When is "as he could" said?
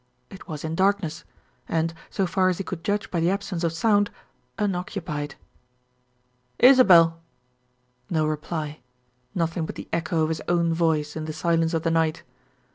2.49-2.83